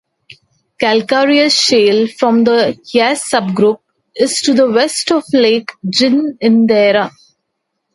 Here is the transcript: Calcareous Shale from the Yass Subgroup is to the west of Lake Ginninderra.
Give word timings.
Calcareous 0.79 1.53
Shale 1.53 2.07
from 2.07 2.43
the 2.43 2.75
Yass 2.91 3.29
Subgroup 3.31 3.81
is 4.15 4.41
to 4.41 4.55
the 4.55 4.67
west 4.67 5.11
of 5.11 5.23
Lake 5.31 5.73
Ginninderra. 5.85 7.11